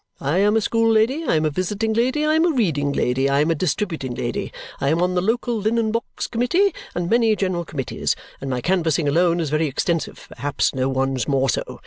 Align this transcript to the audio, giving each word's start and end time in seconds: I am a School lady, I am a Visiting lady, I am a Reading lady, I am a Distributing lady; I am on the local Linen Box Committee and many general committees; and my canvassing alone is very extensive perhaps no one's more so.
I 0.19 0.39
am 0.39 0.55
a 0.57 0.61
School 0.61 0.91
lady, 0.91 1.25
I 1.25 1.35
am 1.35 1.45
a 1.45 1.51
Visiting 1.51 1.93
lady, 1.93 2.25
I 2.25 2.33
am 2.33 2.43
a 2.43 2.55
Reading 2.55 2.91
lady, 2.91 3.29
I 3.29 3.41
am 3.41 3.51
a 3.51 3.61
Distributing 3.61 4.15
lady; 4.15 4.51
I 4.79 4.89
am 4.89 4.99
on 4.99 5.13
the 5.13 5.21
local 5.21 5.57
Linen 5.59 5.91
Box 5.91 6.25
Committee 6.25 6.73
and 6.95 7.07
many 7.07 7.35
general 7.35 7.65
committees; 7.65 8.15
and 8.41 8.49
my 8.49 8.61
canvassing 8.61 9.07
alone 9.07 9.39
is 9.39 9.51
very 9.51 9.67
extensive 9.67 10.25
perhaps 10.35 10.73
no 10.73 10.89
one's 10.89 11.27
more 11.27 11.49
so. 11.49 11.79